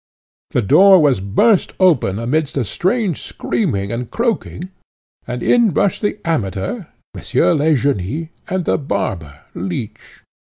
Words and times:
The 0.49 0.63
door 0.63 0.99
was 0.99 1.19
burst 1.21 1.73
open 1.79 2.17
amidst 2.17 2.57
a 2.57 2.63
strange 2.63 3.21
screaming 3.21 3.91
and 3.91 4.09
croaking, 4.09 4.71
and 5.27 5.43
in 5.43 5.71
rushed 5.75 6.01
the 6.01 6.17
Amateur, 6.25 6.85
Monsieur 7.13 7.53
Legénie, 7.53 8.29
and 8.49 8.65
the 8.65 8.79
barber, 8.79 9.41
Leech. 9.53 10.23